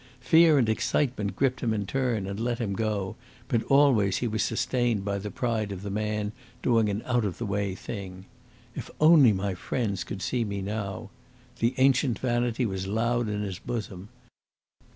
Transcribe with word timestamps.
Fear 0.21 0.57
and 0.57 0.67
excitement 0.67 1.35
gripped 1.35 1.59
him 1.59 1.75
in 1.75 1.85
turn 1.85 2.25
and 2.25 2.39
let 2.39 2.57
him 2.57 2.73
go, 2.73 3.17
but 3.47 3.61
always 3.65 4.17
he 4.17 4.27
was 4.27 4.41
sustained 4.41 5.05
by 5.05 5.19
the 5.19 5.29
pride 5.29 5.71
of 5.71 5.83
the 5.83 5.91
man 5.91 6.31
doing 6.63 6.89
an 6.89 7.03
out 7.05 7.23
of 7.23 7.37
the 7.37 7.45
way 7.45 7.75
thing. 7.75 8.25
"If 8.73 8.89
only 8.99 9.31
my 9.31 9.53
friends 9.53 10.03
could 10.03 10.23
see 10.23 10.43
me 10.43 10.59
now!" 10.59 11.11
The 11.59 11.75
ancient 11.77 12.17
vanity 12.17 12.65
was 12.65 12.87
loud 12.87 13.29
in 13.29 13.43
his 13.43 13.59
bosom. 13.59 14.09